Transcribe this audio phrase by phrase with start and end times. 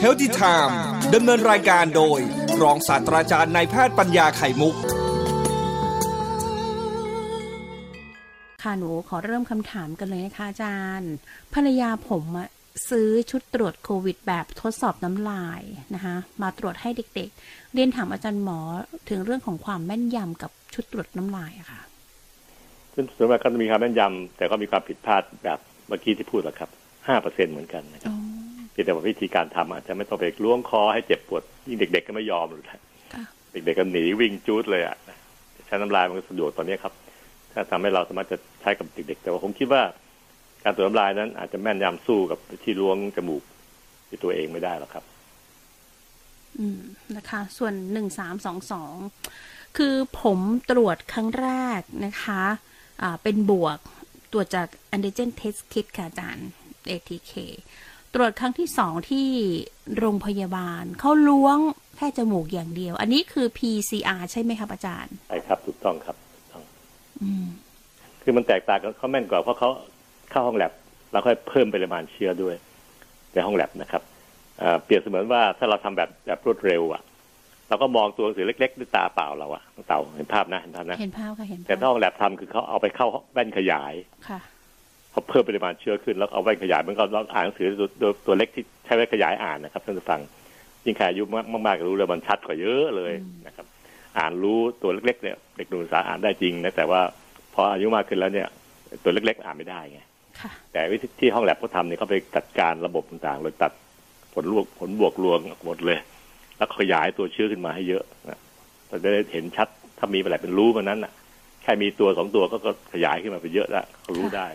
[0.00, 0.78] เฮลติไทม์
[1.14, 2.20] ดำเนินรายการโดย
[2.62, 4.74] รองศาสตราจารย์นายแพทย์ปัญญาไข่มุก
[8.62, 11.12] ค่ะหนูขอเริ่มคำถามกันเลยนะคะอาจารย์
[11.54, 12.48] ภรรยาผมอะ
[12.90, 15.62] ซื้อชุดตรวจโควิดแบบทดสอบน้ำลาย
[15.94, 18.58] นะคะมาตรวจให้เด็กๆ เรียนถามอาจารย์หมอ
[19.08, 21.80] ถึงเรื่องของความแม่นยำกับชุดตรวจน้ำลายอะค่ะ
[22.94, 25.58] ซึ่งส่วนมากก็จะมีความแม่นยำแต่ก็มีความผิดพลาดแบบ
[25.88, 26.70] เมื่อกี้ที่พูดแหละครับ
[27.06, 28.14] ห้าเปอร์เซ็นเหมือนกันนะครับ
[28.70, 32.80] เพียงแต่ว่าวิธีการทำอาจจะไม่ต้องไปล้วงคอให้เจ็บปวดยิ่งเด็ก ๆ ก็ไม่ยอมเลยค่ะ
[33.52, 34.96] เด็กๆก็หนีวิ่งจูดเลยอะ
[35.66, 36.92] ใช้น้ำลายมันก็สะดวกตอนนี้ครับ
[37.52, 39.82] ถ้าทำให้เราสามารถจะใช้กับเด็กๆแต่ว่าผมคิดว่า
[40.64, 43.42] การตรวจน้ำลายนั้น อาจจะแม่นยำสู้กับที่ล้วงจมูก
[44.08, 45.04] ที่ตัวเองไม่ได้หรอกครับ
[46.58, 46.80] อืม
[47.16, 48.94] นะคะ ส่วนหนึ่งสามสองสอง
[49.76, 50.38] คือผม
[50.70, 52.42] ตรวจครั้งแรกนะคะ
[53.02, 53.78] อ่าเป็นบวก
[54.32, 56.48] ตรวจจาก antigen test kit ค่ะอาจารย์
[56.90, 57.32] ATK
[58.14, 59.26] ตรวจครั้งที่สองที่
[59.98, 61.58] โรงพยาบาล เขาล้วง
[61.96, 66.62] แค่จมูกอย่างเดียว อันนี้คือ PCR ใช่ไหมครับอาจารย์ใช่ครับ ถูกต้องครับถูกต้อง
[67.22, 67.46] อืม
[68.22, 69.70] คือมันแตกต่างกันเขาแม่นกว่าเพราะเขา
[70.30, 70.72] เข้าห้องแลบ
[71.12, 72.54] แล้วค่อยเพิ่มปริมาณเชื้อด้วย
[73.32, 74.02] ในห้องแลบนะครับ
[74.58, 77.02] เอ่อเปรียบเสมือนว่าถ้าเราทำแบบแบบรวดเร็ว อะ
[77.68, 83.94] เราก็มองตัวหนังสือเล็กๆด้วยตาเปล่าเราอะเต่าเห็นภาพนะเห็นภาพนะเห็นภาพค่ะเห็นภาพแต่ถ้าห้องแลบทำคือเขาเอาไปเข้าแว่นขยาย
[84.28, 84.40] ค่ะ
[85.12, 90.20] เขาเพิ่มปริมาณเชื้อขึ้นแล้วเอาแว่นขยายมันก็เราอ่านหนังสือตัวตัวตัวเล็กที่ใช้แว่นขยายอ่านนะครับท่านผู้ฟัง
[90.84, 91.22] ยิ่งใครอายุ
[91.66, 93.12] มากๆก็รู้เลยมันชัดกว่าเยอะเลย
[93.46, 93.66] นะครับ
[94.18, 97.00] อ่านรู้ตัวเล็กๆเนี่ยเด็กหนุ่มศึกษาอ่านได้จริงนะแต่ว่า
[97.54, 98.48] พออายุมากขึ้นแล้วเนี่ย
[99.04, 100.00] ตัวเล็กๆอ่านไม่ได้ไง
[100.40, 103.72] ค่ะแต่วิธีที่ห้องแลบเขาทำเนี่ยเขาไปจัดการระบบต่างๆเลยตัด
[104.34, 105.98] ผลลวกผลบวกลวงหมดเลย
[106.56, 108.38] แล้วขยายตัวเชื้อขึ้นมาให้เยอะนะ
[108.88, 111.12] เราจะได้เห็นชัดถ้ามีอะไรเป็นรู้มันนั้นน่ะ
[111.62, 114.46] แค่มีตัวสองตัวก็ก็ขยายขึ้นมาไปเยอะแล้วเขารู้ได้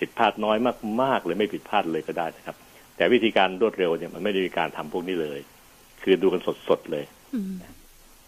[0.00, 0.56] ผิดพลาดน้อย
[1.02, 2.56] มากๆเลยไม่ผิดพลาดเลยก็ได้นะครับ
[2.96, 5.40] แต่วิธีการรวดเร็วเนี่ยมันไม่ได้มีการทำพวกนี้เลย
[6.02, 7.54] คือดูกันสดๆเลยอืม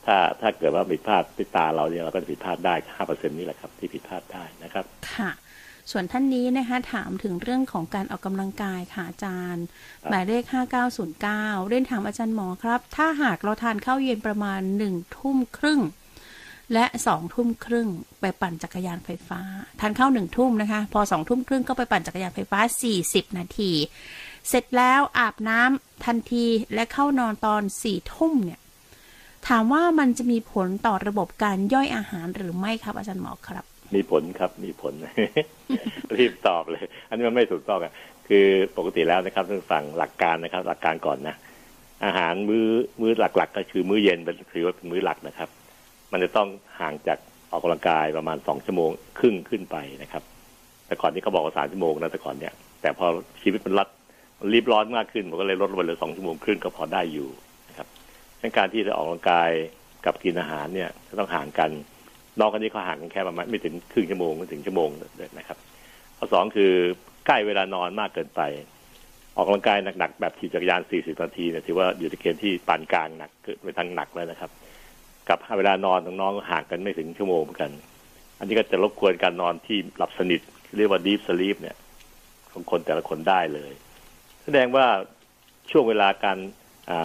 [0.07, 5.31] ถ้าถ้าเกิดว่าผิดพลาดที่ตาเราเนี่ยเราก็จะผิดพลาดได้ห้าเปอร์เซ็นนี่แหละครับ ที่ผิดพลาดได้นะครับ ค่ะ
[5.91, 10.45] ส่วนท่านนี้นะคะ ถามถึงเรื่องของการออกกำลังกายค่ะอาจารย์ครับหมายเลข
[11.07, 15.81] 5909เรียนถามอาจารย์หมอครับ ถ้าหากเราทานข้าวเย็นประมาณหนึ่งทุ่มครึ่ง
[16.73, 17.89] และสองทุ่มครึ่ง
[18.21, 19.41] ไปปั่นจักรยานไฟฟ้า
[19.81, 22.61] ทานข้าวหนึ่งทุ่มนะคะ พอสองทุ่มครึ่งก็ไปปั่นจักรยานไฟฟ้า
[22.99, 23.73] 40 นาที
[24.49, 28.61] เสร็จแล้วอาบน้ำทันทีและเข้านอนตอนสี่ทุ่มเนี่ย
[29.49, 33.65] ถามว่ามันจะมีผลต่อระบบการย่อยอาหารหรือไม่ครับอาจารย์หมอครับ
[33.95, 34.95] มีผลครับมีผล
[36.17, 37.93] รีบตอบเลย อันนี้มันไม่ถูกต้องอะ
[38.29, 38.47] คือ
[38.77, 41.35] ปกติแล้วนะครับท่านฟังหลักการนะครับ หลักการก่อนนะ
[42.05, 42.67] อาหารมื้อ
[43.01, 45.49] มื้อหลักๆ ก็คือมื้อเย็นเป็นถือว่าเป็นมื้อหลักนะครับ
[46.13, 46.49] มันจะต้อง
[46.81, 47.19] ห่างจาก
[47.51, 50.23] ออกกำลังกายประมาณสองชั่วโมงครึ่งขึ้นไปนะครับ
[50.87, 52.53] แต่ก่อนนี้เขาบอกว่าสามชั่วโมงนะแต่ก่อนเนี่ย
[52.83, 53.07] แต่พอ
[53.43, 53.89] ชีวิตมันรัด
[54.41, 57.29] มันรีบร้อนมากขึ้นผมก็เลยลดลงไปเหลือสองชั่วโมงครึ่งก็พอได้อยู่
[57.69, 57.89] นะครับ
[58.43, 59.51] ดังการที่จะออกกำลังกาย
[60.05, 61.71] กับกินอาหารเนี่ยจะต้องห่างกัน
[62.41, 64.91] นอกกันนี้เขาห่างกันแค่ประมาณไม่ถึงครึ่งชั่วโมงถึงชั่วโมง
[65.39, 65.59] นะครับ
[66.19, 66.73] ข้อสองคือ
[67.27, 68.41] ใกล้เวลานอนมากเกินไป
[69.37, 74.51] ออกกำลังกายหนักๆแบบขี่จักรยาน 40 นาทีเนี่ยถือว่าอยู่ในเกณฑ์ที่ปานกลางหนักเกินไปทางหนักแล้วนะครับ
[75.29, 77.71] กับเวลานอนของน้องห่างกันไม่ถึงชั่วโมงเหมือนกัน
[78.39, 80.41] อันนี้ก็จะรบกวนการนอนที่หลับสนิท
[80.77, 81.77] เรียกว่า deep sleep เนี่ย
[82.53, 83.73] ของคนแต่ละคนได้เลย
[84.45, 84.87] แสดงว่า
[85.71, 86.39] ช่วงเวลาการ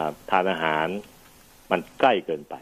[0.06, 0.88] าทานอาหาร
[1.72, 2.56] มันใกล้เกินไป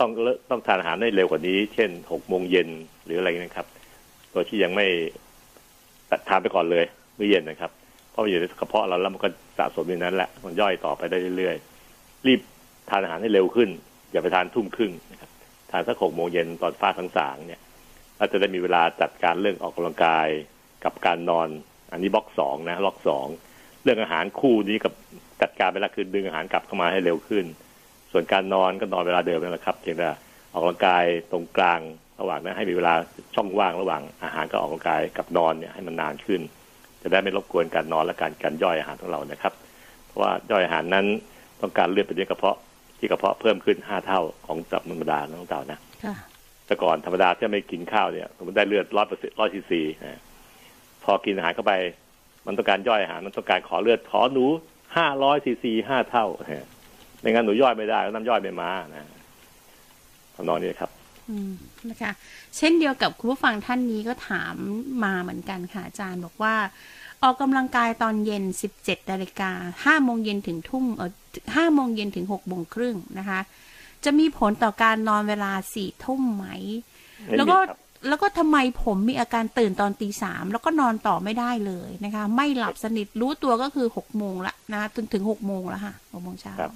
[0.00, 2.68] ต้องเลิกต้องทานอาหารได้เร็วกว่านี้ เช่นหกโมงเย็น
[3.04, 3.66] หรืออะไรนะครับ
[4.32, 4.86] โดยที่ยังไม่
[6.10, 6.84] ตัดทานไปก่อนเลย
[7.18, 7.70] มื้อเย็นนะครับ
[8.10, 12.40] เพราะมันอยู่ในกระเพาะเราแล้วมันก็สะสมอยู่นั้นแหละมันย่อยต่อไปได้เรื่อยๆรีบ
[12.90, 13.70] ทานอาหารให้เร็วขึ้น
[14.12, 15.30] อย่าไปทานทุ่มครึ่งนะครับ
[15.70, 17.60] ทานสักหกโมงเย็นตอนฟ้าสางๆเนี่ย
[18.18, 20.28] เราจะได้มีเวลาจัดการเรื่องออกกำลังกาย
[20.84, 21.48] กับการนอน
[21.92, 23.26] อันนี้บล็อกสองนะล็อกสอง
[23.82, 24.92] เรื่องอาหารคู่นี้กับ
[25.42, 27.44] จัดการไปแล้วคือดึงอาหารกลับเข้ามาให้เร็วขึ้น
[28.12, 30.08] ส่วนการนอนก็นอนเวลาเดิมนั่นแหละครับเพียงแต่
[30.52, 31.80] ออกกำลังกายตรงกลาง
[32.20, 32.94] ระหว่างนั้นให้มีเวลา
[33.34, 36.40] ช่องว่างระหว่างอาหารกับออกกำลังกายกับนอนเนี่ยให้มันนานขึ้น
[37.02, 39.52] จะได้ไม่รบกวนการนอนและการการย่อยอาหารของเรานะครับ
[40.06, 41.06] เพราะว่าย่อยอาหารนั้น
[41.60, 42.56] ต้องการเลือดไปเลี้ยงกระเพาะ
[43.02, 46.14] ที่กระเพาะเพิ่มขึ้นห้าเท่าของจับธรรมดาน้องเต่านะค่ะ
[46.66, 50.20] แต่ก่อนธรรมดาที่ไม่กินข้าวเนี่ย มันได้เลือดร้อยเปอร์เซ็นต์ร้อยซีซีนะ
[51.04, 51.72] พอกินอาหารเข้าไป
[52.46, 54.46] มันต้องการย่อยอาหารมันต้องการขอเลือดขอหนู
[54.96, 56.66] ห้าร้อยซีซีห้าเท่านะ
[57.20, 59.06] ไม่งั้นหนูย่อยไม่ได้น้ำย่อยไม่มานะ
[60.34, 60.90] ทำนองนี้ครับ
[61.30, 61.52] อืม
[61.90, 62.12] นะคะ
[62.56, 64.54] เช่นเดียวกับคุณผู้ฟังท่านนี้ก็ถาม
[65.04, 66.54] มาเหมือนกันค่ะอาจารย์บอกว่า
[67.22, 68.44] ออกกำลังกายตอนเย็น
[68.76, 69.50] 17นาฬิกา
[69.82, 71.10] 5โมงเย็นถึงทุ่มเออ
[71.42, 73.40] 5โมงเย็นถึง6โมงครึ่งนะคะ
[74.04, 76.46] จะมีผลต่อการนอนเวลา4ทุ่มไหม
[77.26, 77.78] ไม่แล้วมีก็ครับ
[78.08, 86.72] แล้วก็ทำไมผมมีอาการตื่นตอนตีสามแล้วก็นอนต่อไม่ได้เลยนะคะ ไม่หลับสนิทรู้ตัวก็คือหกโมงละนะจนถึงหกโมงแล้วค่ะหกโมงเช้าครับ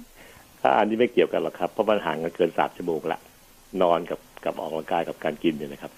[0.61, 3.19] ถ้าอันนี้ไม่เกี่ยวกันหรอกครับเพราะมันห่างกันเกินสามชั่วโมงละ
[3.81, 5.91] นอนกับกับออกกำลังกายกับการกินเนี่ยนะครับ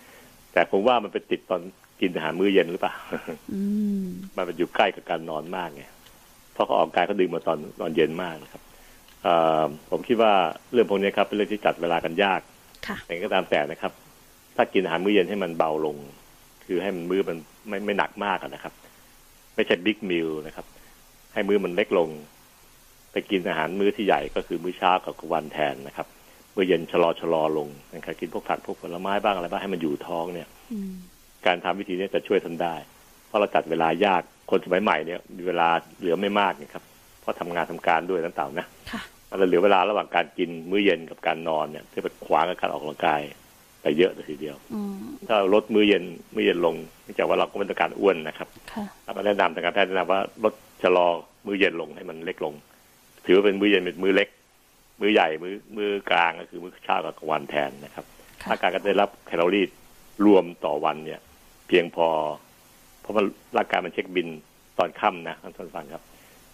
[0.54, 1.62] แต่ผมว่ามันไปติดตอน
[2.02, 2.94] กินอาหารมื้อเย็นหรือเปล่า
[3.54, 3.62] อื
[4.04, 4.06] ม
[4.36, 5.84] มันเป็นอยู่ใกล้กับการนอนมากไง
[6.54, 8.62] เพราะเขาออกกำลังกายก็ดึงมาตอนนอนเย็นมากนะครับ
[9.24, 10.34] เอ่อผมคิดว่า
[10.72, 12.42] เรื่องพวกนี้ครับเป็นเรื่องที่จัดเวลากันยาก
[12.88, 13.92] ค่ะแต่ก็ตามแต่นะครับ
[14.56, 15.98] ถ้ากินอาหารมื้อเย็นให้มันเบาลง
[16.66, 17.38] คือให้มันมื้อมัน
[17.68, 18.74] ไม่ไม่หนักมากอะนะครับ
[19.56, 20.66] ไม่ใช่บิ๊กมิลนะครับ
[21.34, 22.10] ให้มื้อมันเล็กลง
[23.12, 26.08] ไปกินอาหารมื้อที่ใหญ่ก็คือมื้อเช้ากับกลางวันแทนนะครับ
[26.56, 30.94] มื้อเย็นชะลอชะลอลงนะครับกินพวกผักพวกผลไม้บ้างอะไรบ้างให้มันอยู่ท้องเนี่ยอืม
[31.46, 32.76] การทำวิธีนี้จะช่วยท่านได้
[33.28, 34.22] เพราะเราจัดเวลายาก
[34.52, 35.68] คนสมัยใหม่เนี่ยมีเวลา
[36.00, 36.84] เหลือไม่มากนะครับ
[37.22, 43.22] เพราะทำงานทำการด้วยนั่นเต่านะค่ะเราเหลือเวลาระหว่างการกินมื้อเย็นกับการนอนเนี่ยที่ไปขวางกับการออกกำลังกาย
[43.82, 44.96] ไปเยอะเลยทีเดียวอืม
[45.28, 46.04] ถ้าเราลดมื้อเย็น
[46.34, 50.54] มื้อเย็นลงเนื่องจากว่าเราก็ไม่ต้องการอ้วนนะครับค่ะเราก็แนะนำทางการแพทย์แนะนำว่าลด
[50.84, 51.08] ชะลอ
[51.46, 52.54] มื้อเย็นลงให้มันเล็กลง
[53.26, 54.30] ถือว่าเป็นมื้อเย็นเป็นมื้อเล็ก
[55.00, 58.06] มื้อใหญ่มื้อมื้อกลางก็คือมื้อเช้ากับกลางวันแทนนะครับ
[58.42, 59.66] ค่ะร่างกายก็ได้รับแคลอรี่
[60.26, 61.20] รวมต่อวันเนี่ย
[61.70, 62.08] เพียงพอ
[63.02, 63.26] เพราะมัน
[63.58, 64.28] ร่างกายมันเช็คบิล
[64.78, 66.04] ตอนค่ำนะท่านฟังครับ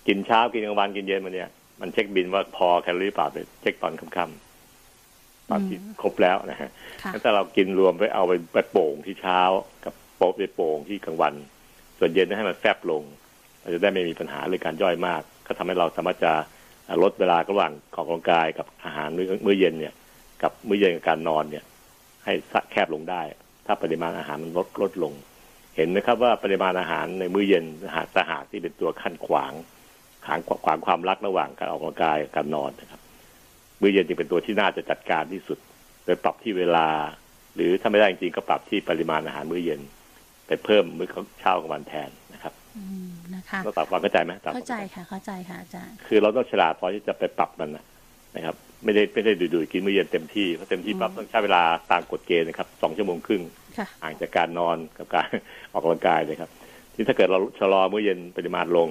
[0.08, 1.50] กินเช้ากินกลางวันกินเย็นมาเนี่ย
[1.82, 6.70] มันเช็คบิลว่าพอแคลอรี่เปล่าไปเช็คตอนค่ำๆตอนที่ครบแล้วนะฮะ
[7.04, 9.40] ค่ะถ้าเรากินรวมไปเอาไปไปโป่งที่เช้า
[9.86, 11.34] กับโป๊ะไปโป่งที่กลางวัน
[12.00, 13.04] ส่วนเย็นให้มันแฟบลง
[13.62, 16.34] เราจะได้ไม่มีปัญหาเรื่องการย่อยมาก ก็ทำให้เราสามารถจะ
[17.04, 19.94] ลดเวลาระหว่างออกกำลังกายกับอาหารมื้อมื้อเย็นเนี่ย
[20.42, 21.64] กับมื้อเย็นกับการนอนเนี่ย
[22.26, 22.34] ให้
[22.72, 23.22] แคบลงได้
[23.66, 25.14] ถ้าปริมาณอาหารมันลดลดลง
[25.76, 29.54] เห็นไหมครับว่าปริมาณอาหารในมื้อเย็นอาหารสหากที่เป็นตัวขั้นขวาง
[30.26, 33.02] ขวางขวางความรักระหว่างการออกกำลังกายกับการนอนนะครับ
[33.82, 35.58] มื้อเย็นจึงเป็นตัวที่น่าจะจัดการที่สุด
[36.06, 36.88] โดยปรับที่เวลา
[37.56, 39.82] หรือถ้าไม่ได้จริงๆก็ปรับที่ปริมาณอาหารมื้อเย็น
[40.48, 41.08] ไปเพิ่มมื้อ
[41.40, 47.86] เช้ากลางวันแทนนะครับอืมนะคะเราปรับความเข้าใจไหมปรับเข้าใจค่ะ เข้าใจค่ะอาจารย์คือเราต้องฉลาดพอที่จะไปปรับมันนะ
[48.36, 53.44] นะครับ ไม่ได้ไม่ได้ดูๆกินมื้อเย็นเต็มที่เพราะเต็มที่ปั๊บต้องใช้เวลาตามกฎเกณฑ์นะครับสองชั่วโมงครึ่ง
[53.77, 55.27] ค่ะห่างจากการนอนกับการ
[55.72, 56.50] ออกกำลังกายนะครับ
[56.94, 58.89] ที่ถ้าเกิดเราชะลอมื้อเย็นปริมาณลง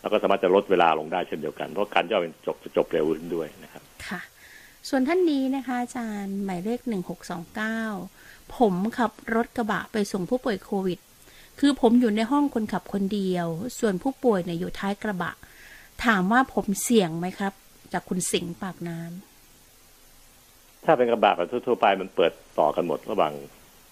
[0.00, 4.20] แล้วก็สามารถจะลดเวลาลงได้เช่นเดียวกัน เพราะการย่อยเป็นจบจะจบเร็วขึ้นด้วยนะครับค่ะ
[4.88, 7.80] ส่วนท่านนี้นะคะอาจารย์หมายเลขหนึ่งหกสองเก้า
[8.56, 10.98] ผมขับรถกระบะไปส่งผู้ป่วยโควิด
[11.60, 13.46] คือผมอยู่ในห้องคนขับคนเดียว
[13.78, 15.32] ส่วนผู้ป่วยเนี่ยอยู่ท้ายกระบะ
[16.04, 17.52] ถามว่าผมเสี่ยงไหมครับ
[17.92, 23.32] จากคุณสิงห์ปากน้ำถ้าเป็นกระบะแบบทั่วๆไปมันเปิดต่อกันหมดระหว่าง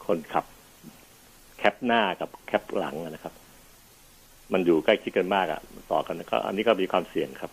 [0.06, 0.44] คนขับ
[1.58, 3.35] แคปหน้ากับแคปหลังนะครับ
[4.52, 5.61] มันอยู่ใกล้ชิดกันมากอะ
[5.93, 7.52] ต่อกันก็ อันนี้ก็มีความเสี่ยงครับ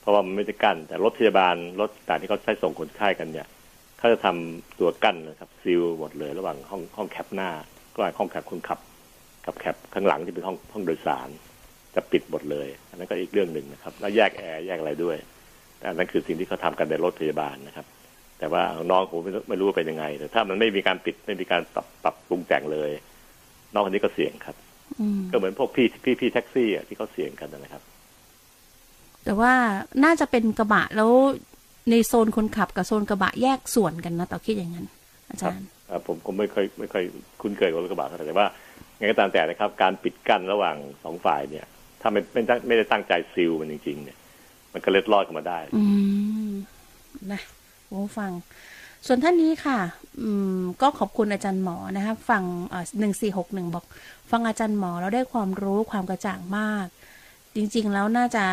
[0.00, 3.46] เพราะว่ามันไม่ได้กั้น แต่รถพยาบาลรถต่างที่เขาใช้ส่งคนไข้กันเนี่ย
[3.98, 7.50] เขาจะทำตัวกั้นนะครับซีลหมดเลย ระหว่างห้องห้องแคปหน้า
[7.94, 8.78] ก็ห้องแคปคนขับ
[9.46, 11.28] กับแคปข้างหลังที่เป็นห้องห้องโดยสาร
[11.94, 15.16] จะปิดหมดเลย อันนั้นก็อีกเรื่องหนึ่งนะครับ แล้วแยกแอร์แยกอะไรด้วย
[15.86, 17.86] อันนั้นคือสิ่งที่เขาทำกันในรถพยาบาลนะครับ
[18.38, 22.90] แต่ว่าน้องผมไม่รู้ไม่รู้ว่าเป็นยังไง แต่ถ้ามันไม่มีการปิดไม่มีการปรับปรับปรุงแต่งเลย
[23.72, 24.56] น้องคนนี้ก็เสี่ยงครับ
[25.00, 27.82] อืมก็เหมือนพวกพี่พี่พี่แท็กซี่อะที่เขาเสี่ยงกันนะครับ
[29.24, 29.52] แต่ว่า
[30.04, 31.10] น่าจะเป็นกระบะแล้ว
[31.90, 34.86] ในโซนคนขับกับโซนกระบะแยกส่วนกันนะต่อคิดอย่างนั้น
[35.28, 37.04] อาจารย์อ่าผมผมไม่ค่อยไม่ค่อย
[37.40, 38.46] คุ้นเคยกับรถกระบะเท่าไหร่แต่ว่า
[38.98, 41.66] ไงก็ตามแต่นะครับ การปิดกั้นระหว่างสองฝ่ายเนี่ย
[42.00, 44.16] ถ้าไม่ไม่ตั้งไม่ได้ตั้งใจซิลมันจริง ๆ เนี่ย
[44.72, 45.82] มันก็เล็ดลอดเข้ามาได้ อื
[46.48, 46.52] ม
[47.32, 47.40] นะ
[47.88, 48.30] โอ้ฟัง
[49.06, 49.78] ส่วนท่านนี้ค่ะ
[50.20, 52.42] อืม ก็ขอบคุณอาจารย์หมอนะคะฟัง
[53.00, 53.84] หนึ่งสี่หกหนึ่งบอก
[54.30, 56.86] ฟังอาจารย์หมอแล้วได้ความรู้ความกระจ่างมาก
[57.54, 58.44] จริง ๆ แล้วน่าจะ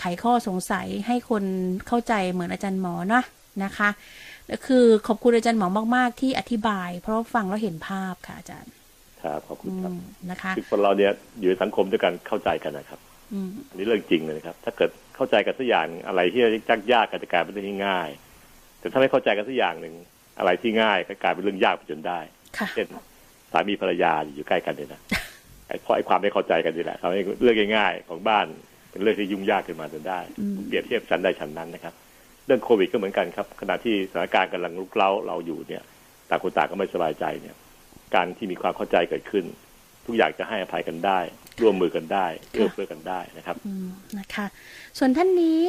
[0.00, 1.44] ไขข้อสงสัยให้คน
[1.86, 3.22] เข้าใจเหมือนอาจารย์หมอนะ
[3.64, 3.88] นะคะ
[4.66, 8.72] คือขอบคุณอาจารย์หมอมาก ๆ ที่อธิบาย เพราะฟังแล้วเห็นภาพค่ะ อาจารย์
[9.22, 9.98] ครับขอบคุณอืครับม
[10.30, 13.00] นะคะคือคนเราเนี่ยอยู่ในสังคมด้วยกันเข้าใจกันนะครับ
[13.32, 18.08] อืมอันนี้เรื่องจริงเลยนะครับ ถ้าเกิด เข้าใจกันสักอย่างอะไรที่ยากยากๆก็จะกลายเป็นเรื่องที่ง่าย
[18.78, 19.94] แต่ถ้าไม่เข้าใจกันสักอย่างหนึ่ง
[20.38, 22.20] อะไรที่ง่ายก็กลายเป็นเรื่องยากไปจนได้
[22.58, 22.86] ค่ะเช่น
[23.52, 25.00] สามีภรรยาอยู่ใกล้กันเนี่ยนะ
[25.68, 28.46] ไอ้เพราะไอ้ความไม่เข้าใจกันนี่แหละทำให้เรื่องง่ายๆของบ้าน
[28.90, 31.94] เป็นเรื่องที่ยุ่งยากขึ้นมาจนได้อืมเปรียบเทียบชั้นได้ชั้นนั้นนะครับ
[32.46, 35.82] เรื่องโควิดก็เหมือนกันครับ ขณะที่สถานการณ์กำลังลุกเล้าเราอยู่เนี่ย
[36.30, 37.56] ต่างคนต่างก็ไม่สบายใจเนี่ย
[38.14, 39.44] การที่มีความเข้าใจเกิดขึ้น
[40.06, 41.18] ทุกอย่างจะให้อภัยกันได้
[41.60, 44.46] ร่วมมือกันได้เอื้อเฟื้อกันได้นะครับอืมนะคะ
[44.98, 45.62] ส่วนท่านนี้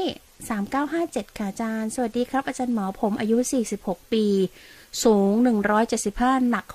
[0.61, 3.37] 3957ค่ะอาจารย์ สวัสดีครับอาจารย์หมอผมอายุ
[3.75, 4.25] 46ปี
[5.03, 5.31] สูง
[5.91, 6.65] 175หนัก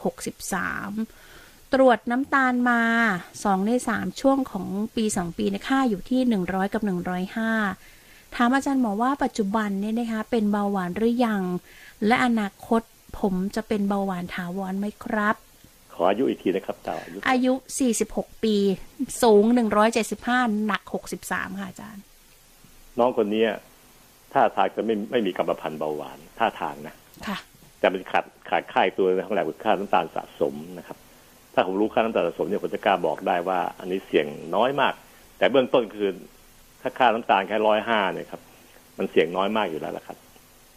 [1.01, 2.83] 63ตรวจน้ำตาลมา
[3.25, 4.67] 2ใน3ช่วงของ
[4.97, 6.83] ปี2ปีในค่าอยู่ที่100กับ
[7.59, 11.43] 105ถามอาจารย์หมอว่าปัจจุบันเนี่ยนะคะ เป็นเบาหวานหรือยัง
[12.07, 12.83] และอนาคต
[13.19, 15.37] ผมจะเป็นเบาหวานถาวรไหมครับ
[15.95, 17.53] ขออายุอีกทีนะครับเต่าอายุ อายุ
[17.99, 18.57] 46 ปี
[19.23, 19.45] สูง
[20.05, 20.83] 175 หนัก
[21.21, 22.03] 63 ค่ะอาจารย์
[22.99, 23.51] น้องคนเนี้ย
[24.33, 26.95] ท่าทางจะไม่ไม่มีกรรมพันธุ์เบาหวานท่าทางนะ
[27.27, 27.39] ค่ะ
[27.81, 30.99] แต่มันขาดขาดค่ายตัวในของแหลกคือค่าน้ำตาลสะสมนะครับ
[31.55, 34.95] ถ้าผมรู้ค่าน้ำตาลสะสมเนี่ยผมจะกล้าบอกได้ว่า อันนี้เสี่ยงน้อยมาก
[35.39, 36.11] แต่เบื้องต้นคือ
[36.81, 38.41] ถ้าค่าน้ำตาลแค่ร้อยห้าเนี่ยครับ
[38.99, 40.17] มันเสี่ยงน้อยมากอยู่แล้วละครับ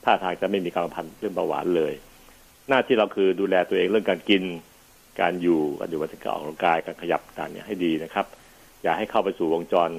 [0.03, 1.93] ท่าทางจะไม่มีกรรมพันธุ์เรื่องเบาหวานเลย
[2.69, 4.43] หน้าที่เราคือดูแลตัวเองเรื่องการกิน
[5.21, 8.25] การอยู่การอยู่วัฒนการออกกำลังกายการขยับต่างเนี่ยให้ดีนะครับ
[8.83, 9.89] อย่าให้เข้าไปสู่วงจร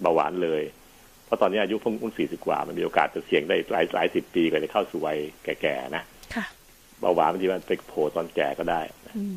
[0.00, 0.62] เบาหวานเลย
[1.24, 6.02] เพราะตอนนี้อายุเพิ่งสี่สิบกว่า มันมีโอกาสจะเสี่ยงได้หลายหลายสิบปีก็จะเข้าสู่วัยแก่ๆนะ
[6.34, 6.44] ค่ะ
[7.00, 9.36] เบาหวานบางทีมันไปโผล่ตอนแก่ก็ได้นะอืม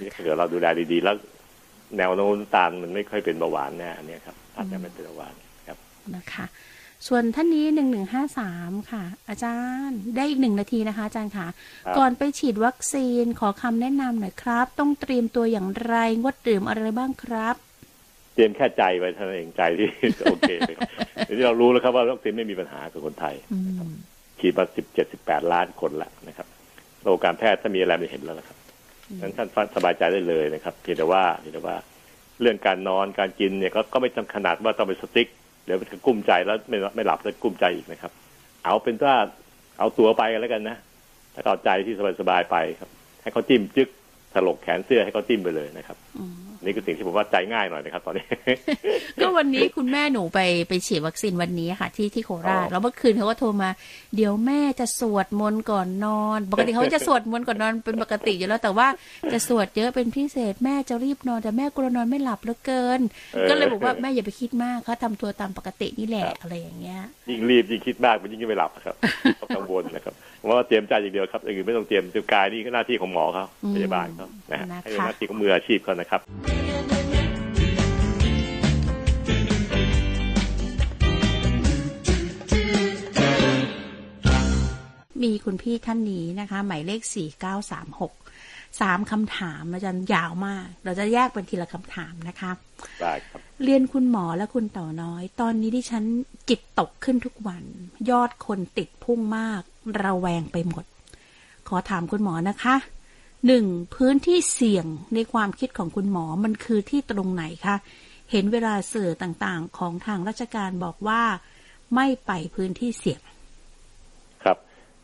[0.00, 1.16] นี่ถ้าเกิดเราดูแลดีๆ แล้ว
[1.98, 5.34] แนวโน้มน้ำตาลมันไม่ค่อยเป็นเบาหวานแน่อันเนี้ยครับอาจจะไม่เป็นเบาหวาน
[5.68, 5.78] ครับ
[6.14, 6.44] นะคะ
[7.06, 7.66] ส่วนท่านนี้
[8.28, 11.46] 1153ค่ะ อาจารย์ได้อีกหนึ่งนาทีนะคะ อาจารย์ค่ะ
[11.86, 17.56] ครับก่อนไปฉีดวัคซีนขอคำแนะนำหน่อยครับ ต้องเตรียมตัวอย่างไรงดดื่มอะไรบ้างครับ
[18.34, 19.88] เตรียมแค่ใจไว้เท่านั้นเองใจที่
[20.24, 20.88] โอเคเลยครับ
[21.28, 23.58] ทีนี้เรารู้แล้วครับว่าวัคซีนไม่มีปัญหากับคนไทยอื
[23.90, 23.92] ม
[24.38, 26.46] ฉีดมาสิบเจ็ดสิบแปดล้านคนละนะครับ
[27.02, 28.56] โลกการแพทย์ถ้ามีอะไรไม่เห็นแล้วนะครับ
[29.20, 31.76] นั้นท่านสบายใจได้เลยนะครับเพียงแต่ว่าเพียงแต่ว่า
[32.40, 35.28] เรื่องการนอนการกินเนี่ยก็ก็ไม่จำขนาดว่าต้องไปสติ๊ก
[35.68, 38.12] เดี๋ยวจะกุ้มใจแล้วไม่ไม่หลับจะกุ้มใจอีกนะครับ
[38.64, 39.14] เอาเป็นว่า
[39.78, 40.76] เอาตัวไปกันแล้วกันนะ
[41.34, 42.90] ถ้าเอาใจที่สบายๆไปครับ
[43.22, 43.88] ให้เขาจิ้มจึ๊ก
[44.34, 46.24] ถลกแขนเสื้อให้เขาจิ้มไปเลยนะครับอื
[46.68, 48.24] นี่คือสิ่งที่ผมว่าใจง่ายหน่อยนะครับ ตอนนี้
[49.20, 53.70] ก็วันนี้คุณแม่หนูไปไปฉีดวัคซีนวันนี้ค่ะ ที่ที่โคราชอ๋อแล้วเมื่อคืนเขาก็โทรมา
[54.16, 58.86] เดี๋ยวแม่จะสวดมนต์ก่อนนอน ปกติเขาจะสวดมนต์ก่อนนอนเป็นปกติอยู่แล้วแต่ว่า
[59.32, 63.00] จะสวดเยอะเป็นพิเศษ แม่จะรีบนอน แต่แม่กลัวนอนไม่หลับเหลือเกิน
[63.48, 68.96] ก็เลยบอกว่าแม่อย่าไปคิดมากเขาทำตัวตามปกตินี่แหละอะไรอย่างเงี้ยยิ่งรีบยิ่งคิดมากมันยิ่งไม่หลับครับ
[69.40, 76.20] ต้องกังวลนะครับผมว่าเตรียมใจอย่างเดียวครับอย่างอื่นไม่ต้องเตรียมเตรียมกายนี่ก็หน้าที่ของหมอเขาอืมพยาบาลเขานะฮะนะคะให้เป็นหน้าที่ของมืออาชีพเขานะครับ
[85.22, 87.54] มีคุณพี่ท่านนี้นะคะ หมายเลขสี่เก้า
[88.80, 92.50] สามหกสามคำถามอาจารย์ยาวมาก เราจะแยกเป็นทีละคำถามนะคะ
[93.00, 96.04] ได้ครับเรียนคุณหมอและคุณต่อน้อย ตอนนี้ที่ฉัน
[96.48, 97.62] จิตตกขึ้นทุกวัน
[98.10, 99.62] ยอดคนติดพุ่งมาก
[100.02, 100.84] ระแวงไปหมด
[101.68, 102.76] ขอถามคุณหมอนะคะ
[103.46, 107.76] หนึ่งพื้นที่เสี่ยงในความคิดของคุณหมอมันคือที่ตรงไหนคะ
[108.30, 111.22] เห็นเวลาสื่อต่างๆ ของทางราชการบอกว่า
[111.94, 113.37] ไม่ไปพื้นที่เสี่ยงครับ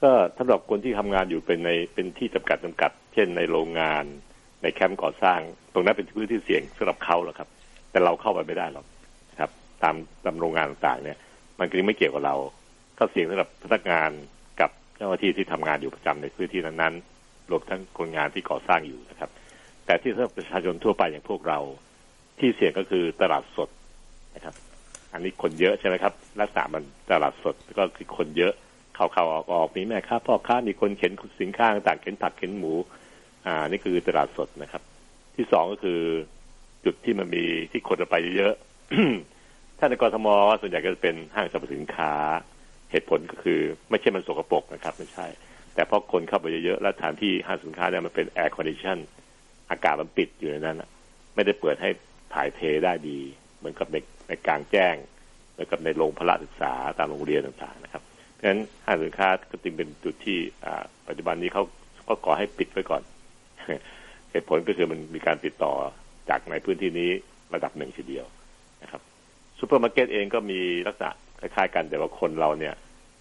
[0.03, 4.05] ก็สำหรับคนที่ทำงานอยู่เป็นในเป็นที่จำกัดจำกัด เช่นในโรงงาน
[4.63, 5.41] ในแคมป์ก่อสร้าง
[5.75, 7.49] ตรงนั้นเป็นพื้นที่เสี่ยงสำหรับเขาแหละครับ
[7.91, 8.87] แต่เราเข้าไปไม่ได้หรอก
[9.31, 9.51] นะครับ
[9.83, 11.19] ตามตามโรงงานต่างๆเนี่ย
[11.59, 12.37] มันก็ไม่เกี่ยวกับเรา
[12.99, 14.11] ก็เสี่ยงสำหรับพนักงาน
[14.61, 19.31] กับเจ้าหน้าที่ที่ทำงานอยู่ประจำในพื้นที่นั้นๆรวมทั้งคนงานที่ก่อสร้างอยู่นะครับ
[19.87, 21.59] แต่ที่สำหรับประชาชนทั่วไปอย่างพวกเรา
[22.39, 23.69] ที่เสี่ยงก็คือตลาดสด
[24.35, 24.55] นะครับ
[25.13, 28.53] อันนี้คนเยอะใช่ไหมครับลักษณะมันตลาดสดก็คือคนเยอะ
[28.95, 32.73] เข้าเข้าออกออกมีแม่ค้าพ่อค้ามีคนเข็นสินค้าต่างเข็นผักเข็นหมู
[33.47, 34.83] อ่า นี่คือตลาดสดนะครับ
[35.37, 36.01] ที่สองก็คือ
[36.85, 40.27] จุดที่มันมีที่คนไปเยอะๆถ้าในกทม
[40.61, 42.13] ส่วนใหญ่ก็จะเป็นห้างสรรพสินค้า
[42.91, 43.61] เหตุผลก็คือ
[43.91, 45.27] ไม่ใช่มันสกปรกนะครับ ไม่ใช่
[45.75, 48.99] แต่เพราะคนเข้าไปเยอะๆแล้วสถานที่ห้างสินค้าเนี่ยมันเป็น air condition
[49.71, 50.83] อากาศมันปิดอยู่ในนั้น
[51.35, 51.91] ไม่ได้เปิดให้
[52.35, 53.19] ถ่ายเทได้ดี
[53.59, 53.97] เหมือนกับใน
[54.29, 54.95] ในกลางแจ้ง
[55.53, 58.03] เหมือนกับในโรงพละศึกษาตามโรงเรียนต่างๆนะครับ
[58.45, 60.39] ฉะนั้นห้างสินค้าก็จึงเป็นจุดที่
[61.09, 61.63] ปัจจุบันนี้เขา
[62.09, 63.03] ก็ขอให้ปิดไว้ก่อน
[64.31, 65.73] เหตุผลก็คือมันมีการติดต่อ
[66.29, 67.11] จากในพื้นที่นี้
[67.55, 68.27] ระดับหนึ่งทีเดียว
[68.83, 69.01] นะครับ
[69.59, 71.11] ซูเปอร์มาร์เก็ตเองก็มีลักษณะ
[71.41, 72.75] คล้ายๆกันแต่ว่าคนเราเนี่ย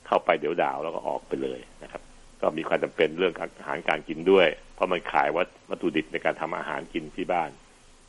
[0.07, 2.01] เข้าไปเดี๋ยวเดียวแล้วก็ออกไปเลยนะครับ
[2.41, 7.49] ก็มีความจำเป็นเรื่องอาหารการกินด้วย เพราะมันขายวัตวัตถุดิบในการทำอาหารกินที่บ้าน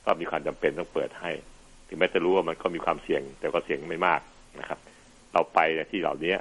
[0.05, 1.31] ก็มีความจำเป็นต้องเปิดให้
[1.89, 4.21] ถึงแม้จะรู้ว่ามันก็มีความเสี่ยง แต่ก็เสี่ยงไม่มาก
[4.61, 4.79] นะครับ
[5.33, 5.59] เราไป
[5.91, 6.35] ที่เหล่านี้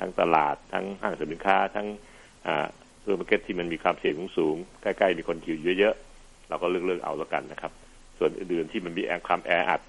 [0.00, 1.86] ทั้งตลาดทั้งห้างสรรพสินค้า ทั้ง
[2.46, 2.66] อ่า
[3.02, 7.72] ซูเปอร์มาร์เก็ตที่มันมีความเสี่ยงสูงๆใกล้ๆมีคนอยู่เยอะๆเราก็เลือกๆเอาแล้วกันนะครับ
[8.18, 9.80] ส่วนอื่นๆที่มันมีแอความแออัด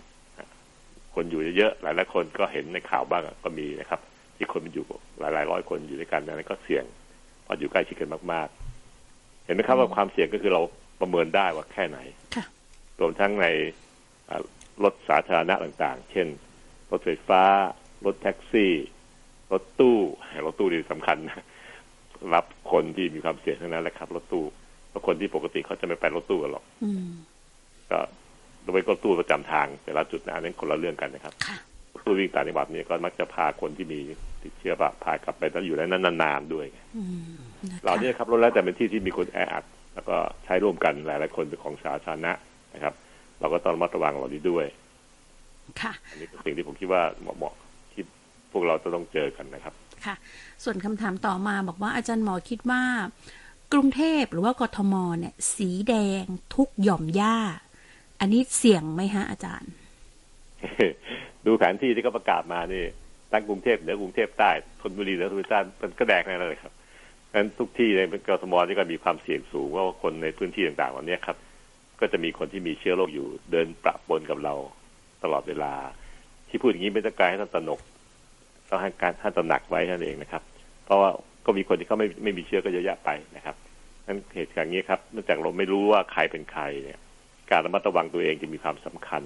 [1.16, 4.00] คนอยู่เยอะๆหลายๆคนก็เห็นในข่าวบ้างก็มีนะครับ
[4.36, 4.86] ที่คนมันอยู่
[5.20, 6.86] หลายๆร้อยคนอยู่ด้วยกันนั้นก็เสี่ยง
[7.44, 10.62] เพราะอยู่ใกล้ชิดกันมากๆ เห็นไหมครับว่าความเสี่ยงก็คือเรา
[11.02, 12.00] ประเมินได้ว่าแค่ไหน
[12.36, 12.46] ค่ะ
[13.00, 13.46] รวมทั้งใน
[14.30, 14.42] อ่า
[14.84, 16.28] รถสาธารณะต่างๆ เช่น
[16.92, 17.44] รถไฟฟ้า
[18.06, 18.72] รถแท็กซี่
[19.52, 19.98] รถตู้
[20.46, 21.44] รถตู้นี่สำคัญนะ
[22.34, 24.46] รับคนที่มีความเสี่ยงทั้งนั้นแหละครับรถตู้
[24.90, 27.10] เพราะคนที่ปกติเขาจะไม่ไปรถตู้กันหรอกอืม
[27.92, 28.00] ก็
[28.64, 31.58] โดยรถตู้ประจำทางแต่ละจุดนะอันนั้นคนละเรื่องกันนะครับค่ะ
[32.04, 34.00] สู้วิ่งต่างจังหวัดเนี่ยก็มักจะพาคนที่มี
[34.44, 36.66] ติดเชื้อแบบพากลับไปแล้วอยู่ในนั้นนานๆด้วย
[36.98, 37.38] อืม
[37.72, 40.16] นะคะเราเนี่ยครับรถแล้วแต่เป็นที่ที่มีคนแออัดแล้วก็
[40.46, 42.32] ใช้ร่วมกันหลายๆคนเป็นของสาธารณะ
[42.74, 42.94] นะครับ
[43.40, 44.66] เราก็ต้องระมัดระวังเหล่านี้ด้วย
[45.82, 47.69] ค่ะอันนี้เป็นสิ่งที่ผมคิดว่าเหมาะๆที่
[48.52, 49.74] พวกเราจะต้องเจอกันนะครับ
[50.06, 50.16] ค่ะ
[50.64, 52.84] ส่วนคำถามต่อมาบอกว่าอาจารย์หมอคิดว่า
[53.74, 56.24] กรุงเทพหรือว่ากทมเนี่ย สีแดง
[56.56, 57.38] ทุกหย่อมหญ้า
[58.20, 59.72] อันนี้เสี่ยงไหมฮะอาจารย์
[61.46, 62.84] ดูแผนที่ที่เขาประกาศมานี่
[63.32, 64.52] ตั้งกรุงเทพเหนือกรุงเทพใต้
[64.82, 66.74] ธนบุรีเหนือธนบุรีใต้เป็นก็แดงแน่เลยครับ
[67.34, 71.38] งั้นทุกที่ในกรทมนี่ก็มีความเสี่ยงสูงว่าคนในพื้นที่ต่างๆเหล่านี้ครับ
[72.00, 74.54] ก็จะมีคนที่มีเชื้อโรคอยู่เดินประปนกับเรา
[75.24, 75.74] ตลอดเวลา
[76.50, 77.80] ที่พูดอย่างนี้ไม่ต้องการให้ท่านตระหนก
[78.70, 80.44] ต้องให้การท่านตระหนักไว้นั่นเองนะครับ
[80.86, 81.10] เพราะว่า
[81.46, 83.56] ก็มีคนที่เขาไม่ไม่มีเชื้อก็เยอะแยะไปนะครับ
[84.08, 87.00] นั้นเหตุการณ์นี้ครับเนื่องจากเราไม่รู้ว่าใครเป็นใครเนี่ย
[87.52, 89.24] การระมัดระวังตัวเองจะมีความสำคัญ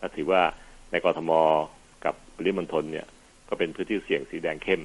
[0.00, 0.42] ก็ถือว่า
[0.90, 1.30] ในกรทม
[2.04, 3.06] กับปริมณฑลเนี่ย
[3.48, 4.82] ก็เป็นพื้นที่เสี่ยงสีแดงเข้ม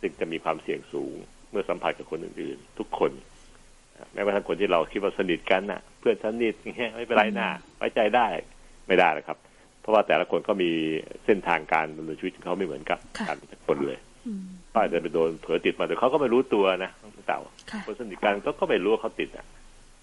[0.00, 1.14] ซึ่งจะมีความเสี่ยงสูง
[1.50, 3.12] เมื่อสัมผัสกับคนอื่นๆ ทุกคน
[4.12, 8.26] แม้ว่าทั้งคนที่เราคิดว่าสนิทกันน่ะ เพื่อนสนิทเงี้ยไม่เป็นไรนะไว้ใจได้
[8.86, 9.38] ไม่ได้นะครับ
[9.86, 10.70] เพราะว่าแต่ละคนก็มี
[11.24, 16.90] เส้นทางการดำเนินชีวิตของเขาไม่เหมือนกับค่ะกันทุกคนเลยอืมก็อาจจะไปโดนเผลอติดมาแต่เขาก็ไม่รู้ตัวนะ
[17.26, 17.40] เต่า
[17.70, 19.46] ค่ะคนสนิทกันก็ก็ไม่รู้ว่าเขาติดอะ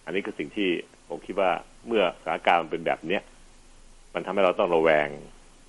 [0.06, 0.70] อันนี้คือสิ่งที่
[1.10, 1.50] ผมคิดว่า
[1.88, 3.22] เมื่อสถานการณ์มันเป็นแบบเนี้ย
[4.14, 5.08] มันทำให้เราต้องระแวง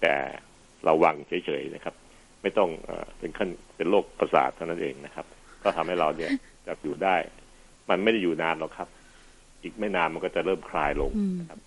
[0.02, 0.14] แต่
[0.88, 1.94] ระวังเฉยๆนะครับ
[2.42, 5.26] ไม่ต้องเอ่อเป็นขั้นเป็นโรคประสาทเท่านั้นเองนะครับ
[5.62, 6.30] ก็ทำให้เราเนี่ย
[6.66, 7.16] จะอยู่ได้
[7.90, 8.88] มันไม่ได้อยู่นานหรอกครับ
[9.62, 11.60] อีกไม่นานมันก็จะเริ่มคลายลงอืมนะครับ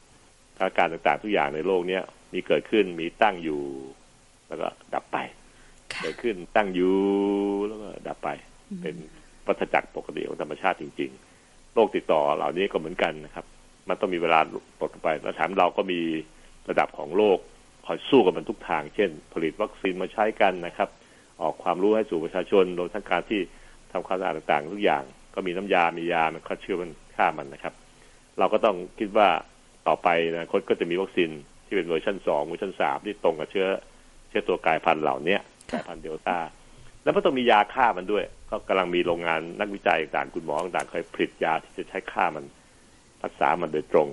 [0.60, 2.04] อาการต่างๆทุกอย่างในโลกเนี้ย
[2.34, 3.62] มีเกิดขึ้นมีตั้งอยู่
[4.48, 5.18] แล้วก็ดับไป
[5.94, 6.98] ค่ะเกิดขึ้นตั้งอยู่
[7.68, 8.30] แล้วก็ดับไป
[8.82, 8.96] เป็น
[9.48, 13.46] วัฏจักรปกติของธรรมชาติจริง ๆโรคติดต่อเหล่านี้ก็เหมือนกันนะครับ
[13.90, 14.40] มันต้องมีเวลา
[14.80, 16.00] ปลดไปแล้วแถมเราก็มี
[16.70, 17.38] ระดับของโลก
[17.86, 20.90] คอยสู้กับมันทุกทาง เช่น ผลิตวัคซีนมาใช้กันนะครับ
[21.42, 23.42] ออกความรู้ให้สู่ประชาชนรวมทั้งการที่
[23.92, 25.04] ทำความสะอาดต่างๆ ทุกอย่าง
[25.34, 27.74] ก็มีน้ำยา มียา มันฆ่าเชื้อมันฆ่ามันนะครับ
[28.40, 29.30] เราก็ต้องคิดว่า
[29.88, 31.30] ต่อไปในะคนก็จะมีวัคซีน
[31.68, 33.68] ที่เป็นเวอร์ชันสองเวอร์ชันสามที่ตรงกับเชื้อ
[34.30, 36.38] เชื้อตัวกลายพันธุ์เหล่าเนี้ยกลายพันธุ์เดลต้า
[37.04, 42.46] แล้วก็ต้องมียาฆ่ามันด้วย ก็กำลังมีโรงงานนักวิจัยต่างๆคุณหมอต่างๆเคยผลิตยาที่จะใช้ฆ่ามัน
[43.24, 44.08] รักษามันโดยตรง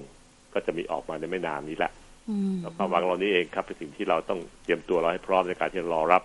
[0.55, 1.93] ก็จะมีออกมาในไม่นานนี้แหละ
[2.31, 6.23] อืมแล้วความหวังเรานี้เองครับเป็นสิ่งที่เราต้องเตรียมตัวเราให้พร้อมในการที่จะรอรับ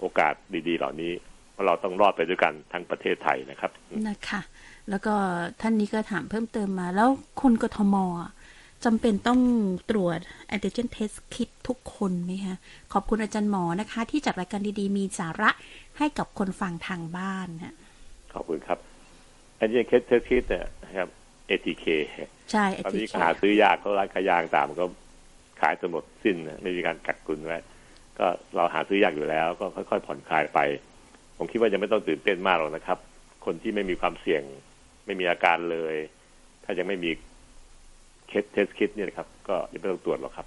[0.00, 0.34] โอกาส
[0.68, 1.12] ดี ๆ เหล่านี้
[1.52, 3.70] เพราะเราต้องรอดไปด้วยกันทั้งประเทศไทยนะครับ
[4.08, 4.40] นะคะ
[4.90, 5.14] แล้วก็
[5.60, 7.08] ท่านนี้ก็ถามเพิ่มเติมมา แล้ว
[7.42, 8.30] คนกทมอะ
[8.84, 9.40] จำเป็นต้อง
[9.90, 12.56] ตรวจ antigen test kit ทุกคนไหมคะ
[12.92, 15.50] ขอบคุณอาจารย์หมอนะคะ ที่จัดรายการดีๆ มีสาระ
[15.98, 17.74] ให้กับคนฟังทางบ้านฮะ
[18.34, 18.78] ขอบคุณครับ
[19.58, 21.08] อันนี้เคส test kit เนี่ยนะครับ
[21.50, 21.86] ATK
[22.50, 24.86] ใช่ตอนนี้ ATK หาซื้อยากเขาร้านขายยาต่างมันก็
[25.60, 27.58] ขายจนหมดสิ้นนะไม่มีการกักตุนไว้
[28.18, 30.58] ก็เราหาซื้อยากอยู่แล้ว ก็ค่อยๆผ่อนคลายไป
[31.36, 32.98] ผมคิดว่ายังไม่ต้องตื่นเต้นมากหรอกนะครับ
[33.44, 34.42] คนที่ไม่มีความเสี่ยง
[35.06, 35.94] ไม่มีอาการเลย
[36.64, 37.10] ถ้ายังไม่มี
[38.30, 40.46] เคส test kit เนี่ยนะครับ ก็ยังไม่ต้องตรวจหรอกครับ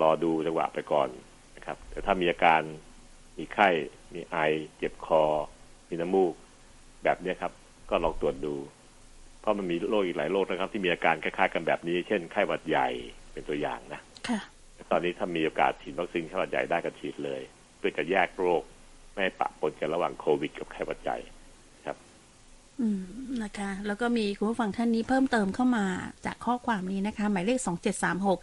[0.00, 1.08] รอดูจังหวะไปก่อน
[1.56, 2.60] นะครับ แต่ถ้ามีอาการ
[3.38, 3.68] มีไข้
[4.14, 4.36] มีไอ
[4.76, 5.22] เจ็บคอ
[5.88, 6.34] มีน้ำมูก
[7.04, 7.52] แบบเนี้ยครับ
[7.90, 8.54] ก็ลองตรวจดู
[9.40, 12.88] เพราะมันมีโรคอีกหลายโรคนะครับ ที่มีอาการคล้ายๆกันแบบนี้ เช่นไข้หวัดใหญ่
[13.32, 14.40] เป็นตัวอย่างนะค่ะ
[14.90, 17.40] ตอนนี้ถ้ามีโอกาสฉีดวัคซีนไข้หวัดใหญ่ได้ก็ฉีดเลย
[17.78, 18.62] เพื่อจะแยกโรค
[19.12, 21.41] ไม่ให้ปะปนกันระหว่างโควิด กับไข้หวัดใหญ่อืม
[23.42, 25.86] นะคะ แล้วก็มีคุณผู้ฟังท่านนี้เพิ่มเติมเข้ามา
[26.26, 28.38] จากข้อความนี้นะคะ หมายเลขสองเจ็ดสามหก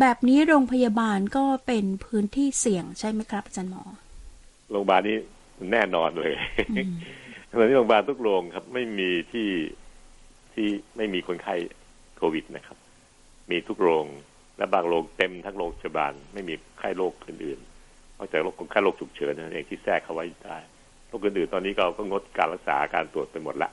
[0.00, 3.82] แบบนี้โรงพยาบาลก็เป็นพื้นที่เสี่ยงใช่ไหมครับอาจารย์หมอ
[4.70, 5.16] โรงพยาบาลนี้
[5.72, 6.32] แน่นอนเลย
[6.70, 6.94] อืม
[7.60, 9.48] ตอนนี้โรงพยาบาลทุกโรงครับ ไม่มีที่
[10.54, 11.54] ที่ไม่มีคนไข้
[12.16, 12.76] โควิดนะครับ
[13.50, 14.06] มีทุกโรง
[14.58, 20.58] และบางโรงเต็มทั้งโรงพยาบาล ไม่มีไข้โรคอื่นๆนอกจากโรคคนไข้โรคฉุกเฉินนั่นเองที่แทรกเข้าไว้ได้
[21.12, 23.70] โรคอื่นๆตอนนี้เราก็งดการรักษาการตรวจไปหมดละ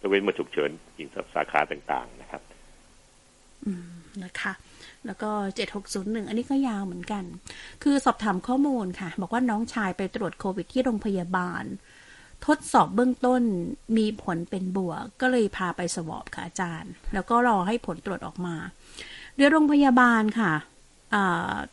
[0.00, 2.42] ยกเว้นมาฉุกเฉินอีกสาขาต่างๆนะครับ
[3.64, 4.52] อืมนะคะ
[5.06, 5.30] แล้วก็
[5.78, 7.24] 7601 อันนี้ก็ยาวเหมือนกัน
[7.82, 11.64] คือสอบถามข้อมูลค่ะ บอกว่าน้องชายไปตรวจโควิดที่โรงพยาบาล
[12.46, 13.42] ทดสอบเบื้องต้น
[13.96, 18.56] มีผลเป็นบวก ก็เลยพาไปสวอปค่ะอาจารย์ แล้วก็รอให้ผลตรวจออกมา
[19.36, 20.52] เดี๋ยวโรงพยาบาลค่ะ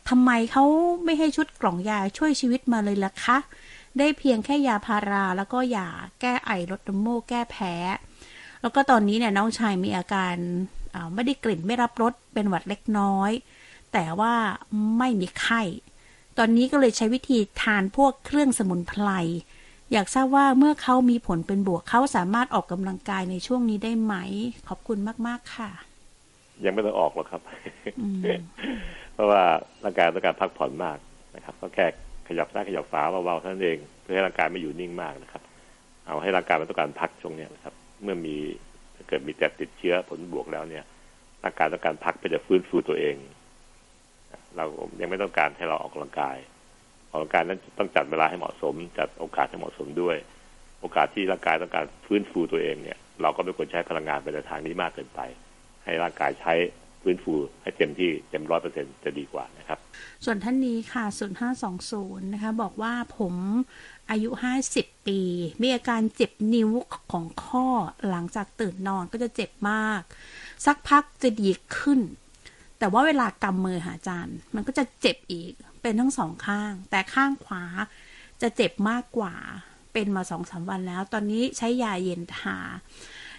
[0.08, 0.64] ทำไมเขา
[1.04, 3.38] ไม่ให้ชุดกล่องยาช่วยชีวิตมาเลยล่ะคะ
[3.98, 5.88] ได้เพียงแค่ยาพาราแล้วก็ยา
[6.20, 7.74] แก้ไอลดน้ำมูกแก้แพ้
[8.62, 10.34] แล้วก็ตอนนี้เนี่ยน้องชายมีอาการ
[10.94, 13.30] อ่าไม่ได้กลิ่นไม่รับรสเป็นหวัดเล็กน้อย
[13.92, 14.34] แต่ว่า
[14.98, 15.62] ไม่มีไข้
[16.38, 19.08] ตอนนี้ก็เลยใช้วิธีทานพวกเครื่องสมุนไพร
[19.92, 24.14] อยากทราบว่าเมื่อเขามีผลเป็นบวกเขาสามารถออกกำลังกายในช่วงนี้ได้ไหม
[24.68, 25.70] ขอบคุณมาก ๆ ค่ะ
[26.64, 27.42] ยังไม่ต้องออกหรอกครับ
[28.00, 28.20] อืม
[29.14, 29.42] เพราะว่า
[29.84, 30.98] ร่างกายต้องการพักผ่อนมาก
[31.32, 31.86] นนะครับ ก็แค่
[32.28, 35.42] ขยับซ้ายขยับขวาเบาๆท่านเอง เพื่อให้ร่างกายไม่อยู่นิ่งมากนะครับ
[36.06, 38.36] เอาให้ร่างกายมันต้องการพักช่วงนี้นะครับ เมื่อมี
[39.08, 40.84] เกิดมีแต่ติดเชื้อผลบวกแล้วเนี่ย
[41.42, 43.16] ร่างกายต้องการพักเพื่อจะฟื้นฟูตัวเอง
[44.56, 44.64] เรา
[45.00, 46.36] ยังไม่ต้องการให้เราออกกำลังกาย
[47.10, 50.16] ออกกำลังกายนั้นต้องจัดเวลาให้เหมาะสม จัดโอกาสให้เหมาะสมด้วย
[50.80, 55.20] โอกาสที่ร่างกายต้องการฟื้นฟูตัวเองเนี่ย เราก็ไม่ควรใช้พลังงานไปในทางนี้มากเกินไป
[55.84, 56.54] ให้ร่างกายใช้
[57.08, 59.78] ฟื้นฟูให้เต็มที่เต็มร้อยเปอร์เซ็นจะดีกว่านะครับ
[60.24, 61.04] ส่วนท่านนี้ค่ะ
[61.68, 63.34] 0520 นะคะ บอกว่าผม
[64.10, 64.30] อายุ
[64.68, 65.20] 50 ปี
[65.62, 66.70] มีอาการเจ็บนิ้ว
[67.12, 67.66] ของข้อ
[68.08, 70.00] หลังจากตื่นนอนก็จะเจ็บมาก
[70.66, 72.00] สักพักจะดีขึ้น
[72.78, 77.64] แต่ว่าเวลากำมือหาอาจารย์มันก็จะเจ็บอีก เป็นทั้งสองข้าง แต่ข้างขวา
[78.42, 79.34] จะเจ็บมากกว่า
[79.92, 82.58] เป็นมาสองสามวันแล้ว ตอนนี้ใช้ยาเย็นทา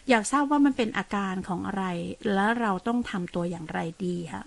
[0.10, 1.86] อยากทราบว่ามันเป็นอาการของอะไร
[2.34, 4.44] แล้วเราต้องทำตัวอย่างไรดีคะ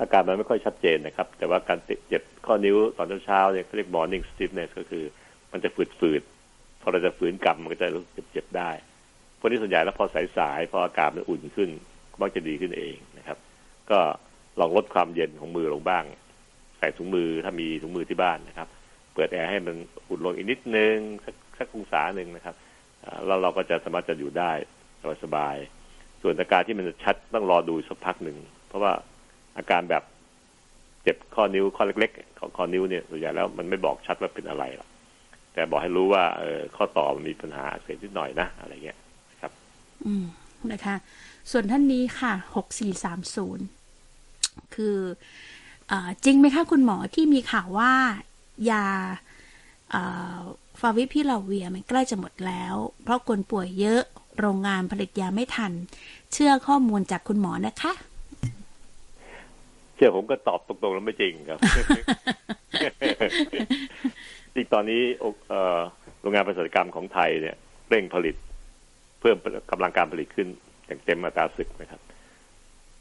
[0.00, 1.78] อาการมันไม่ค่อยชัดเจนนะครับ แต่ว่าการ
[2.08, 5.04] เจ็บข้อนิ้วตอนเช้าๆเนี่ยเขาเรียก morning stiffness ก็คือ
[5.52, 5.68] มันจะ
[6.00, 8.70] ฝืดๆพอเราจะฝืนกำมันก็จะรู้สึกเจ็บได้
[9.38, 10.06] พวกนี้ส่วนใหญ่แล้วพอ
[10.38, 11.70] สายๆพออากาศมันอุ่นขึ้น
[12.12, 13.38] ก็มักจะดีขึ้นเองนะครับ
[13.90, 13.98] ก็
[14.60, 16.04] ลองลดความเย็นของมือลงบ้าง
[16.78, 18.68] ใส่ถุงมือถ้ามีถุงมือที่บ้านนะครับ
[19.14, 19.76] เปิดแอร์ให้มัน
[20.08, 22.54] อุ่นลงอีกนิดนึงสักสักองศาหนึ่งนะครับ
[23.26, 24.52] แล้วเราก็จะสามารถจะอยู่ได้
[25.24, 25.56] สบาย
[26.22, 28.36] ส่วนอาการที่มันจะชัดต้องรอดูสักพักหนึ่ง
[28.68, 28.92] เพราะว่า
[29.58, 30.02] อาการแบบ
[31.02, 34.88] เจ็บข้อนิ้วข้อเล็กๆของข้อนิ้วเนี่ยส่วนใหญ่แล้วมันไม่บอกชัดว่าเป็นอะไรหรอก
[35.52, 38.98] แต่บอกให้รู้ว่าเออข้อต่อมันมีปัญหาเสบนิดหน่อยนะอะไรเงี้ย
[39.40, 39.52] ครับ
[40.06, 40.24] อืม
[40.72, 40.96] นะคะ
[41.50, 43.66] ส่วนท่านนี้ค่ะหกสี่สามศูนย์
[44.74, 44.96] คือ
[45.90, 45.92] อ
[46.24, 47.92] จริงไหมคะคุณหมอที่มีข่าวว่า
[48.70, 48.86] ยา
[50.80, 54.02] ฟาวิพิลาเวียมันใกล้จะหมดแล้ว เพราะคนป่วยเยอะ
[54.40, 55.72] โรงงานผลิตยาไม่ทัน
[56.32, 57.92] เชื่อข้อมูลจากคุณหมอนะคะ
[59.94, 61.58] เชื่อผมก็ตอบตรงๆแล้วไม่จริงครับ
[64.54, 65.02] จริงตอนนี้
[66.20, 67.56] โรงงานผลิตกรรมของไทยเนี่ย
[67.90, 68.34] เร่งผลิต
[69.20, 69.36] เพิ่ม
[69.70, 70.48] กำลังการผลิตขึ้น
[70.86, 72.00] อย่างเต็มอัตราศึกนะครับ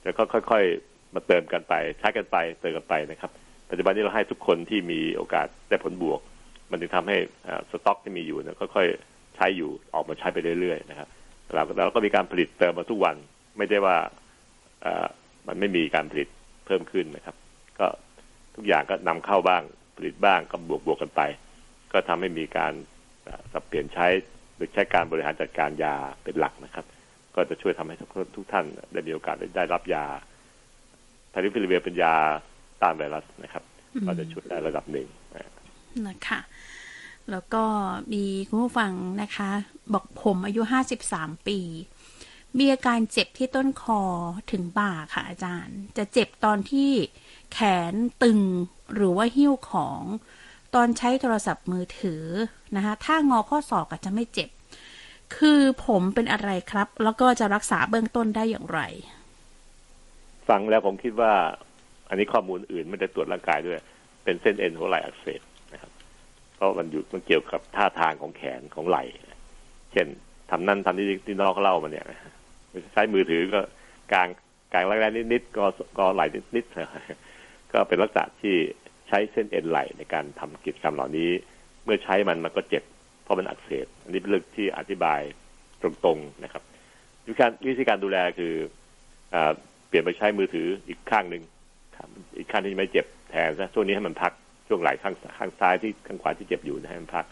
[0.01, 3.31] แต่ก็ค่อยๆมาเติมกันไปใช้กันไปเติมกันไปนะครับ
[3.69, 6.21] ปัจจุบันนี้เราให้ทุกคนที่มีโอกาสได้ผลบวก
[6.73, 7.17] มันจึงทำให้
[7.71, 11.07] สต็อกที่มีอยู่เนี่ยค่อยๆใช้อยู่ออกมาใช้ไปเรื่อยๆนะครับ
[11.53, 13.15] เราเราก็มีการผลิตเติมมาทุกวัน
[13.57, 13.97] ไม่ได้ว่า
[15.47, 16.27] มันไม่มีการผลิต
[16.65, 17.35] เพิ่มขึ้นนะครับ
[17.79, 17.87] ก็
[18.55, 19.63] ทุกอย่างก็นำเข้าบ้าง
[19.97, 21.21] ผลิตบ้างก็บวกบวกกันไป
[21.93, 22.73] ก็ทำให้มีการ
[23.51, 24.07] สับเปลี่ยนใช้
[24.55, 26.85] หรือใช้การบริหารจัดการยาเป็นหลักนะครับ
[27.35, 30.05] ก็จะช่วยทำให้ทุกทุกท่านได้มีโอกาสได้รับยา
[31.33, 32.15] ฟาวิพิราเวียร์เป็นยา
[32.81, 33.63] ต้านไวรัสนะครับ
[34.07, 35.43] ก็จะช่วยได้ระดับหนึ่งนะ
[36.27, 36.39] คะ
[37.31, 37.63] แล้วก็
[38.13, 39.49] มีคุณผู้ฟังนะคะ
[39.93, 41.59] บอกผมอายุห้าสิบสามปี
[42.57, 44.01] มีอาการเจ็บที่ต้นคอ
[44.51, 46.91] ถึงบ่าค่ะอาจารย์ จะเจ็บตอนที่
[47.53, 47.59] แข
[47.91, 48.39] นตึง
[48.95, 50.01] หรือว่าหิ้วของ
[50.75, 52.23] ตอนใช้โทรศัพท์มือถือ
[52.75, 54.49] นะคะถ้างอข้อศอกอาจจะไม่เจ็บ
[55.37, 58.79] คือผมเป็นอะไรครับ แล้วก็จะรักษาเบื้องต้นได้อย่างไร
[60.49, 61.33] ฟังแล้วผมคิดว่า
[62.09, 63.79] อันนี้ข้อมูลอื่นไม่ได้ตรวจร่างกายด้วย
[64.23, 65.41] เป็นเส้นเอ็นหัวไหล่อักเสบ
[66.63, 69.03] รับเพราะมันอยู่มันเกี่ยวกับท่าทางของแขนของไหล่
[69.91, 70.07] เช่น
[70.51, 72.05] ทำนั่นทำนี่ที่นอกเขาเล่ามาเนี่ย
[72.93, 73.61] ใช้มือถือก็
[74.11, 74.27] กลาง
[74.73, 75.65] กลางแรงๆนิดๆก็
[75.97, 76.21] ก็ไหล
[76.55, 78.55] นิดๆก็เป็นลักษณะที่
[79.07, 81.29] ใช้เส้นเอ็นไหลในการทำกิจกรรมเหล่านี้
[81.83, 82.83] เมื่อใช้มันมันก็เจ็บ
[83.23, 85.21] เพราะมันอักเสบอันนี้เป็นเรื่องที่อธิบาย
[85.81, 86.63] ตรงๆนะครับ
[87.25, 88.53] วิธีการวิธีการดูแลคือ
[89.33, 89.35] อ
[89.87, 91.43] เปลี่ยนไปใช้มือถืออีกข้างหนึ่ง
[92.37, 94.33] อีกข้างที่ไม่เจ็บแทนซะช่วงนี้ให้มันพัก
[94.67, 97.25] ช่วงไหล่ข้างข้างซ้ายที่ข้างขวาที่เจ็บอยู่ให้มันพัก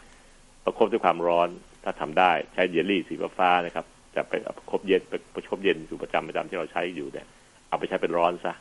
[0.66, 1.50] ประคบด้วยความร้อน
[1.84, 7.28] ถ้าทำได้ใช้เยลลี่สีฟ้านะครับจะไปประคบเย็นไปประคบเย็นอยู่ประจำประจำที่เราใช้อยู่เนี่ย
[7.70, 8.54] เอาไปใช้เป็นร้อนซะ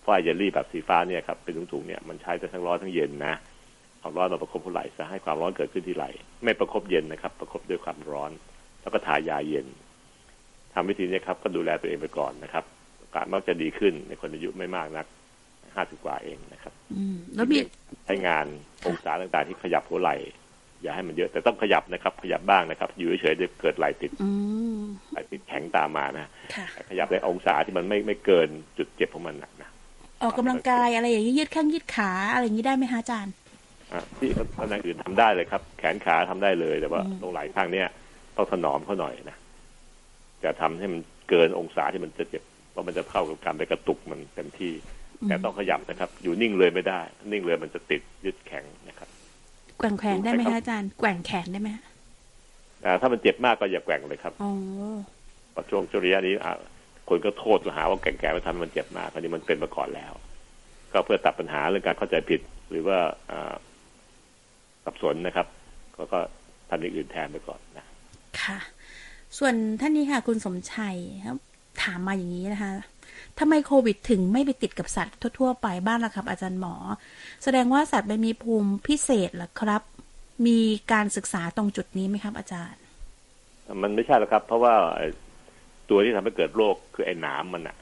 [0.00, 3.34] เพราะไอเยลลี่แบบสีฟ้าเนี่ยครับเป็นถุงๆเนี่ยมันใช้ได้ทั้งร้อนทั้งเย็นนะ
[4.00, 6.10] เอาร้อนมาประคบหัวไหล่ซะให้ความร้อนเกิดขึ้นที่ไหล่
[6.44, 8.30] ไม่ประคบเย็นนะครับ ประคบด้วยความร้อน
[8.80, 9.66] แล้วก็ทายาเย็น
[10.74, 12.64] ทำวิธีนี้ครับก็ดูแลตัวเองไปก่อนนะครับ
[13.14, 15.06] อาการมักจะดีขึ้นในคนอายุไม่มากนัก
[15.78, 16.72] ห้าสิบกว่าเองนะครับ
[17.36, 17.58] แล้วมี
[18.06, 18.46] ใช้งาน
[18.86, 20.16] องศาต่างๆที่ขยับหัวไหล่
[20.82, 24.10] อย่าให้มันเยอะแต่ต้องขยับนะครับ ขยับบ้างนะครับ อยู่เฉยๆจะเกิดไหลติด
[25.12, 26.28] ไหลติดแข็งตามมานะ
[26.90, 29.70] ขยับในองศาที่มันไม่ไม่เกินจุดเจ็บของมันนะ
[30.22, 33.34] ออกกำลังกายอะไรอย่างนี้ยืดข้างยืดขาอะไรอย่างนี้ได้ไหมฮะอาจารย์
[34.18, 37.86] ที่คนอื่นทำได้เลยครับ แขนขาทำได้เลยแต่ว่า ตรงไหล่ข้างเนี้ย
[38.36, 39.36] ต้องถนอมเขาหน่อยนะ
[40.44, 44.72] จะทำให้มันเกินองศาที่มันจะเจ็บเพราะมันจะเข้ากับการไปกระตุกมันเต็มที่
[45.26, 47.00] แต่ต้องขยับนะครับ อยู่นิ่งเลยไม่ได้
[47.32, 49.08] นิ่งเลยมันจะติดยึดแข็งนะครับ
[49.78, 51.68] แกว่งแขนได้ไหมคะอาจารย์แกว่งแขนได้ไหม
[52.84, 54.52] อ่าถ้ามันเจ็บมากก็อย่าแกว่งเลยครับอ๋อ
[55.70, 56.34] ช่วงจุริยะนี้
[57.08, 60.12] คนก็โทษหาว่าแกว่งแขนไปทำมันเจ็บมากคราวนี้มันเป็นมาก่อนแล้ว
[60.92, 62.98] ก็เพื่อตัดปัญหาเรื่องการเข้าใจผิด หรือว่า
[64.84, 65.46] สับสนนะครับ
[65.96, 66.20] ก็ก็
[66.70, 67.84] ทำอย่างอื่นแทนไปก่อนนะ
[68.42, 68.58] ค่ะ
[69.38, 71.38] ส่วนท่านนี้ค่ะ คุณสมชัยครับ
[71.82, 72.72] ถามมาอย่างนี้นะคะ
[73.38, 76.74] ทำไมโควิดถึงไม่ไปติดกับสัตว์ทั่วๆ ไปบ้านล่ะครับ อาจารย์หมอ
[77.44, 79.82] แสดงว่าสัตว์มันมีภูมิพิเศษหรอครับ
[80.46, 80.58] มี
[80.92, 82.82] การศึกษาตรงจุดนี้ไหมครับ อาจารย์
[83.82, 84.74] มันไม่ใช่หรอกครับ เพราะว่า
[85.90, 87.76] ตัวที่ทำให้เกิดโรคคือไอ้หนามมันอะ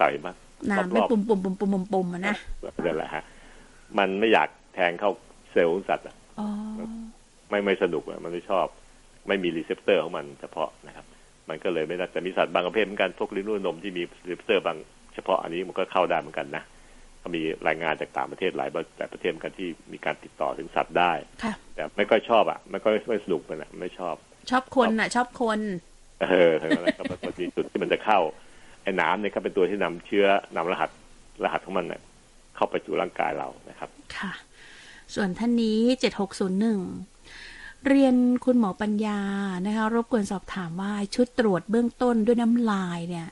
[0.00, 0.36] ต่อยมั้ย
[0.70, 2.36] น้ำไม่ปุ่มปุ่มปุ่มปุ่มปุ่มมันนะ
[2.84, 3.22] นั่นแหละฮะ
[3.98, 5.10] มันไม่อยากแทงเข้า
[5.52, 6.16] เซลล์สัตว์อะ
[7.50, 8.66] ไม่ไม่สนุกอะมันไม่ชอบ
[9.28, 11.06] ไม่มี receptor ของมันเฉพาะนะครับ
[11.48, 14.76] มันก็เลยไม่ได้แต่มีสัตว์บางประเภทเหมือนกันพวกเลี้ยงลูกด้วยนมที่มี receptor บาง
[15.14, 16.64] เฉพาะอันนี้มันก็เข้าได้เหมือนกันนะ
[17.22, 21.12] ก็มีรายงานจากต่างประเทศหลายแต่ประเทศเหมือนกันที่มีการติดต่อถึงสัตว์ได้
[21.74, 24.14] แต่ไม่ค่อยชอบอะไม่ค่อยไม่สนุกมันอะไม่ชอบ
[24.50, 25.60] ชอบคนอะ ชอบคน
[26.22, 28.20] เออทั้งนั้นครับมันมีจุดที่มันจะเข้า
[28.82, 30.26] ไอ้น้ำเนี่ยครับเป็นตัวที่นำเชื้อ
[30.56, 30.90] นำรหัส
[31.44, 32.00] รหัสของมันเนี่ย
[32.56, 34.32] เข้าไปสู่ร่างกายเรานะครับ ค่ะ
[35.14, 36.78] ส่วนท่านนี้เจ็ดหกศูนย์หนึ่ง
[37.88, 39.20] เรียนคุณหมอปัญญา
[39.66, 43.28] นะคะรบกวนสอบถามว่าชุดตรวจเบื้องต้นด้วยน้ำลายเนี่ย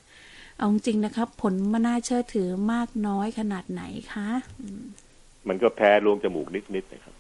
[0.57, 4.29] เอาจริงนะครับ ผลมันน่าเชื่อถือมากน้อยขนาดไหนคะ
[5.49, 7.15] มันก็แพ้ลวงจมูกนิดๆนะครับ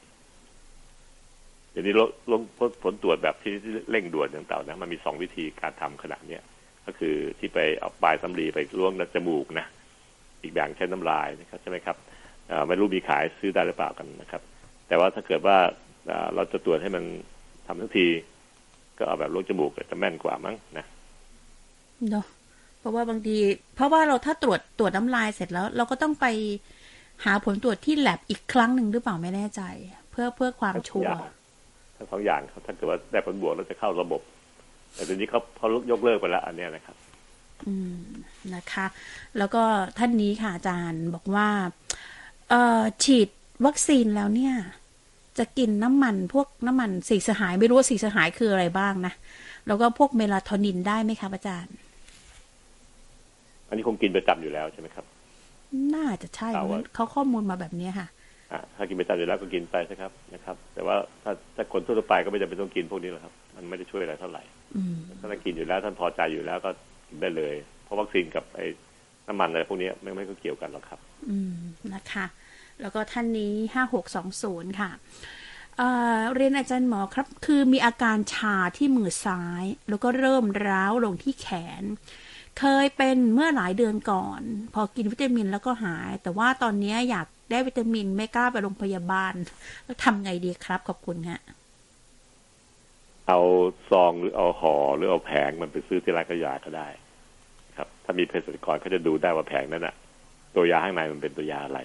[1.71, 1.95] เดี๋ยวนี้
[2.31, 2.40] ลง
[2.83, 3.53] ผลตรวจแบบที่
[3.90, 6.42] เร่งด่วนต่างๆนะมันมีสองวิธีการทำขนาดเนี้ย
[6.87, 9.66] ก็คือที่ไปเอาปลายสำลีไปล่วงจมูกนะ
[10.42, 11.97] อีกอย่างใช้น้ำลายนะครับใช่ไหมครับ
[12.68, 14.42] ไม่รู้มีขายซื้อได้หรือเปล่ากันนะครับ
[14.88, 15.59] แต่ว่าถ้าเกิดว่า
[16.35, 17.05] เราจะตรวจให้มัน
[17.67, 18.07] ทำทั้งที
[18.99, 20.87] ก็เอาแบบล่วงจมูกจะแม่นกว่ามั้งนะ
[22.11, 22.27] เนาะ
[22.79, 23.37] เพราะว่าบางที
[23.75, 26.27] เพราะว่าเราถ้าตรวจตรวจน้ำลายเสร็จแล้ว เราก็ต้องไป
[27.25, 29.62] หาผลตรวจที่แลบอีกครั้งหนึ่งหรือเปล่าไม่แน่ใจ
[30.11, 31.15] เพื่อเพื่อความชัวร์
[31.97, 34.21] ทั้งสองอย่างครับถ้าเกิดว่าได้ผลบวกแล้วจะเข้าระบบ
[34.95, 36.97] แต่ตอนนี้เขาเขายกเลิกไปแล้วอันนี้นะครับ
[37.67, 38.01] อืม
[38.55, 38.87] นะคะ
[39.38, 39.62] แล้วก็
[39.99, 41.49] ท่านนี้ค่ะอาจารย์บอกว่า
[42.51, 43.29] เอ่อฉีด
[43.67, 44.55] วัคซีนแล้วเนี่ย
[45.38, 49.12] จะกินน้ำมันพวกน้ำมันสีสหายไม่รู้ว่าสีสหายคืออะไรบ้างนะ
[49.66, 51.75] แล้วก็พวกเมลาโทนินได้ไหมครับอาจารย์
[53.68, 55.05] อันนี้คงกินประจำอยู่แล้วใช่ไหมครับ
[55.95, 56.49] น่าจะใช่
[56.95, 58.09] เขาข้อมูลมาแบบนี้ค่ะ
[58.77, 64.42] ถ้ากินประจำอยู่แล้วก็กินไปนะครับนะครับ แต่ว่าถ้าถ้าคนทั่วไปก็ไม่จำเป็นต้องกินพวกนี้หรอกครับ มันไม่ได้ช่วยอะไรเท่าไหร่
[65.18, 66.71] ถ้าท่านกินอยู่แล้วท่านพอใจอยู่แล้วก็
[67.09, 68.66] กินได้เลย เพราะวัคซีนกับไอ้
[69.29, 71.55] น้ำมันอะไรพวกนี้ไม่ไม่ก็เกี่ยวกันหรอกครับ อืม
[71.95, 72.25] นะคะ
[72.83, 74.90] แล้วก็ท่านนี้ห้าหกสองศูนย์ค่ะ
[75.79, 81.49] เเรียนอาจารย์หมอครับ คือมีอาการชาที่มือซ้าย แล้วก็เริ่มร้าวลงที่แข
[81.83, 81.85] น
[82.59, 84.40] เคยเป็นเมื่อหลายเดือนก่อน
[84.75, 89.35] พอกินวิตามินแล้วก็หาย แต่ว่าตอนนี้อยากได้วิตามินไม่กล้าไปโรงพยาบาล
[89.85, 91.40] แล้วทำไงดีครับ ขอบคุณฮะ
[93.29, 93.40] เอา
[93.90, 96.88] ซองหรือเอาห่อหรือเอาแผงมันไปซื้อที่ร้านขายยาก็ได้
[97.77, 99.95] ครับ ถ้ามีเภสัชกรเขาจะดูได้ว่าแผงนั้นอะ
[100.55, 101.81] ตัวยาข้างในมันเป็นตัวยาอะไร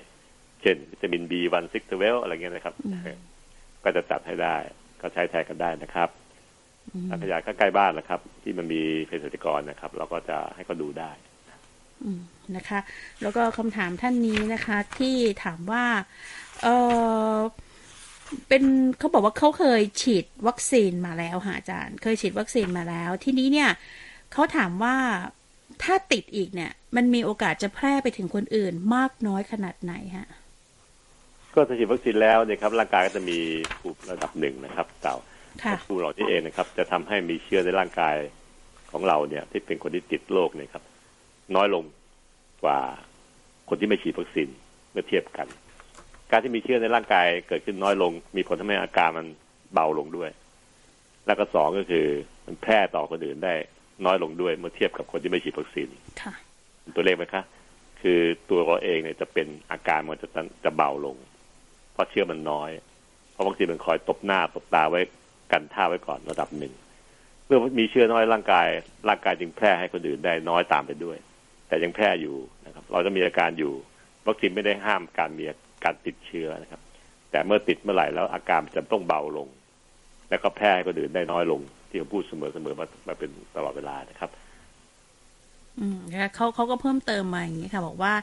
[0.61, 2.75] เช่นวิตามิน B one six twelve อะไรเงี้ยนะครับ
[3.83, 4.55] ก็จะจัดให้ได้
[5.01, 6.09] ก็ใช้แทนกันได้นะครับ
[7.09, 11.11] ร้านขายยาก็ใกล้บ้านนะครับ ที่มันมีเภสัชกรนะครับ เราก็จะให้เขาดูได้
[12.55, 12.79] นะคะ
[13.21, 15.85] แล้วก็คำถามท่านนี้นะคะ ที่ถามว่า
[16.63, 16.67] เอ
[17.33, 17.37] อ
[18.47, 18.63] เป็น
[18.99, 23.69] เขาบอกว่าเขาเคยฉีดวัคซีนมาแล้วค่ะอาจารย์ เคยฉีดวัคซีนมาแล้ว ทีนี้เนี่ย
[24.33, 24.95] เขาถามว่า
[25.83, 30.27] ถ้าติดอีกเนี่ย มันมีโอกาสจะแพร่ไปถึงคนอื่นมากน้อยขนาดไหนฮะ
[31.53, 33.39] ก็ถ้าฉีดวัคซีนแล้วเนี่ยครับร่างกายก็จะมี
[33.79, 35.15] ภูมิระดับหนึ่งนะครับเต่า
[35.85, 38.15] ภูมิเหล่านี้เองนะครับ จะทำให้มีเชื้อในร่างกาย
[38.91, 40.83] ของเราเนี่ย ที่เป็นคนที่ติดโรคเนี่ยครับ
[41.55, 41.83] น้อยลง
[42.63, 42.79] กว่า
[43.69, 44.49] คนที่ไม่ฉีดวัคซีน
[44.91, 45.47] เมื่อเทียบกัน
[46.31, 49.27] การที่มีเชื้อในร่างกายเกิดขึ้นน้อยลง มีผลทำให้อาการมัน
[49.73, 50.29] เบาลงด้วย
[51.25, 52.05] แล้วก็สองก็คือ
[52.45, 53.53] มันแพร่ต่อคนอื่นได้
[54.05, 55.89] น้อยลงด้วยเมื่อเทียบกับคนที่ไม่ฉีดวัคซีน
[56.95, 57.43] ตัวเลขไหมคะ
[58.01, 60.29] คือตัวเราเองเนี่ยจะเป็นอาการมันจะ
[60.65, 61.15] จะเบาลง
[61.97, 62.71] เพราะเชื้อมันน้อย
[63.33, 65.01] เพราะวัคซีนมันคอยตบหน้าตบตาไว้
[65.51, 66.73] กันท่าไว้ก่อนระดับหนึ่ง
[67.45, 68.67] เมื่อมีเชื้อน้อยร่างกาย
[69.07, 71.17] ร่างกายจึงแพร่ให้คนอื่นได้น้อยตามไปด้วย
[71.67, 73.73] แต่ยังแพร่อยู่นะครับ เราจะมีอาการอยู่
[74.27, 75.43] วัคซีนไม่ได้ห้ามการมี
[75.83, 76.81] การติดเชื้อนะครับ
[77.31, 79.47] แต่เมื่อติดเมื่อไหร่แล้วอาการจะต้องเบาลง
[80.29, 84.29] แล้วก็แพร่ก็อื่นได้น้อยลงที่ผมพูดเสมอเสมอมามาเป็นตลอดเวลานะครับ
[85.79, 85.97] อืม
[86.35, 88.13] เขาเขาก็เพิ่มเติมมาอย่างนี้ค่ะ บอกว่า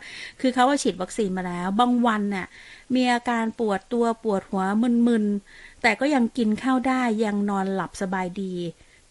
[0.40, 2.46] คือเขาว่าฉีดวัคซีนมาแล้ว บางวันเนี่ย
[2.94, 4.62] มีอาการปวดตัวปวดหัว
[5.08, 8.52] มึนๆ แต่ก็ยังกินข้าวได้ยังนอนหลับสบายดี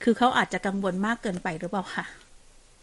[0.03, 2.05] คือเขาอาจจะกังวลมากเกินไปหรือเปล่าคะ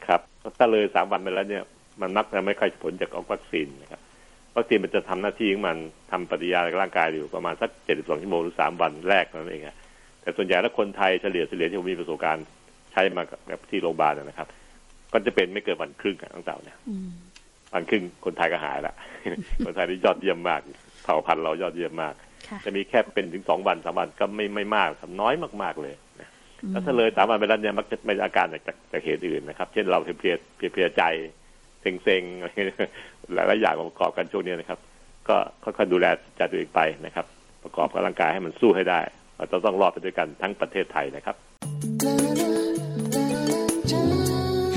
[0.07, 0.21] ครับ
[0.59, 1.65] ถ้าเลยสามวันไปแล้วเนี่ย
[2.01, 4.01] มันมักจะไม่ค่อยผลจากวัคซีนนะครับ
[4.57, 5.77] วัคซีนมันจะทำหน้าที่ของมัน
[6.11, 9.63] ทำปฏิกิริยาในร่างกายอยู่ประมาณสักเจ็ดสิบสองชั่วโมงหรือสามวันแรกนั่นเอง
[10.21, 12.47] แต่ส่วนใหญ่แล้วคนไทยเฉลี่ยเฉลี่ยที่ผมมีประสบการณ์
[12.93, 14.49] ใช้มาแบบที่โรงพยาบาลนะครับ
[15.13, 16.79] ก็จะเป็นไม่เกินวันครึ่งตั้งแต่เนี่ย
[17.75, 18.95] วันครึ่งคนไทยก็หายละ
[19.65, 20.61] คนไทยนี่ยอดเยี่ยมมาก
[21.03, 22.15] เผ่าพันธุ์เรายอดเยี่ยมมาก
[22.49, 26.29] ค่ะจะมีแค่เป็นถึงสองวันสามวันก็ไม่ไม่มากครับน้อยมาก ๆเลยนะ
[26.63, 31.03] อืมแล้วถ้าเลยสามวันไปแล้วเนี่ยมักจะไม่อาการจากจากจากเหตุอื่นนะครับ เช่นเราเพลียเพลียเพลียใจ
[31.83, 32.53] เซ็งเซ็งๆอะไร
[33.35, 34.79] หลายหลายๆอย่างมาประกอบกันช่วงนี้นะครับ
[35.29, 37.27] ก็ค่อยๆดูแลใจตัวเองไปนะครับ
[37.63, 39.01] ประกอบกับร่างกายให้มันสู้ให้ได้
[39.37, 41.37] เราจะต้องรอดไปด้วยกันทั้งประเทศไทยนะครับ